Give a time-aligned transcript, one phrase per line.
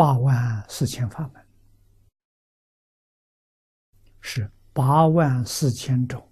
[0.00, 1.46] 八万四千法门，
[4.22, 6.26] 是八万四千种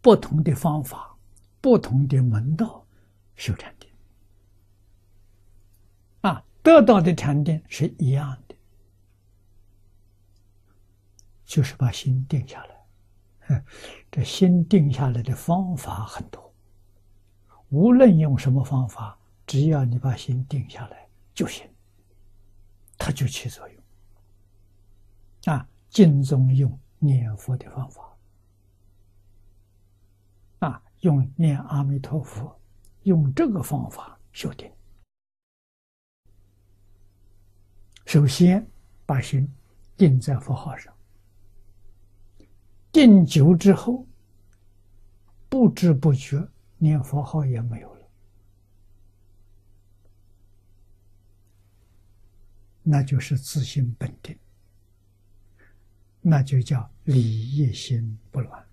[0.00, 1.18] 不同的方法、
[1.60, 2.86] 不同的门道
[3.34, 3.90] 修禅定。
[6.20, 8.54] 啊，得到的禅定是一样的，
[11.44, 13.64] 就是把心定下来。
[14.12, 16.54] 这心定下来的方法很多，
[17.70, 21.07] 无论用什么方法，只要你把心定下来
[21.38, 21.70] 就行，
[22.96, 23.82] 它就起作用。
[25.44, 28.18] 啊，经中用念佛的方法，
[30.58, 32.60] 啊，用念阿弥陀佛，
[33.04, 34.68] 用这个方法修定。
[38.04, 38.68] 首先
[39.06, 39.48] 把心
[39.96, 40.92] 定在佛号上。
[42.90, 44.04] 定久之后，
[45.48, 46.44] 不知不觉
[46.78, 48.07] 念佛号也没有了，
[52.90, 54.34] 那就是自信本定，
[56.22, 58.64] 那就叫理业心不乱，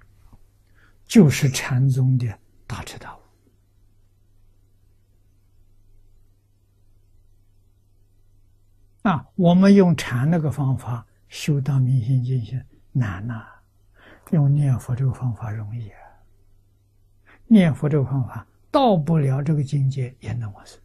[1.06, 3.20] 就是禅宗的大彻大悟。
[9.02, 13.46] 啊，我们用禅那个方法修到明心见性难呐。
[14.32, 16.00] 用念佛这个方法容易啊！
[17.48, 20.80] 念佛这个方法到不了这个境界也能往生。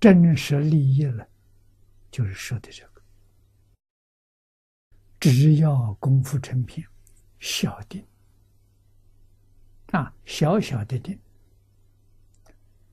[0.00, 1.28] 真实利益了，
[2.10, 3.02] 就是说的这个。
[5.20, 6.86] 只要功夫成片，
[7.38, 8.02] 小定
[9.92, 11.18] 啊，小小的定，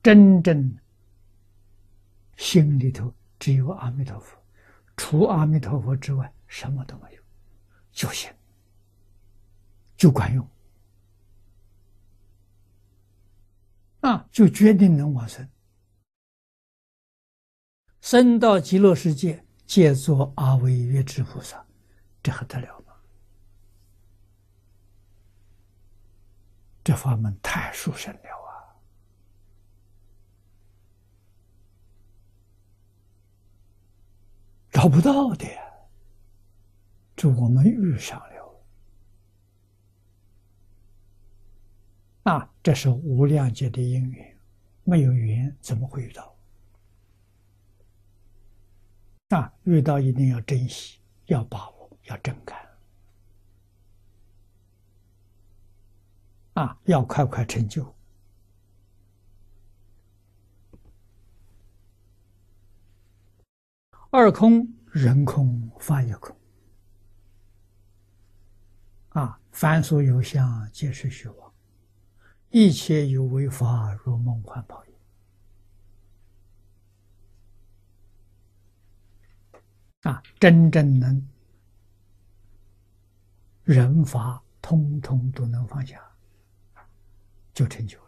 [0.02, 0.76] 真正
[2.36, 4.38] 心里头只有阿弥陀佛。
[4.94, 7.22] 除阿弥陀佛之外，什么都没有，
[7.92, 8.30] 就行，
[9.96, 10.46] 就管用，
[14.00, 15.48] 啊，就决定能往生，
[18.00, 21.64] 生到极乐世界，借作阿惟越之菩萨，
[22.22, 22.94] 这还得了吗？
[26.82, 28.48] 这法门太殊胜了啊。
[34.70, 35.46] 找不到的，
[37.14, 38.38] 这我们遇上了。
[42.22, 44.36] 啊，这是无量劫的因缘，
[44.84, 46.37] 没有缘怎么会遇到？
[49.28, 52.58] 啊，遇到一定要珍惜，要把握，要真干。
[56.54, 57.94] 啊，要快快成就。
[64.10, 66.34] 二空，人空，法也空。
[69.10, 71.52] 啊，凡所有相，皆是虚妄；
[72.48, 74.87] 一切有为法，如梦幻泡影。
[80.08, 81.28] 啊，真正能
[83.64, 86.00] 人法，通通都能放下，
[87.52, 87.98] 就成就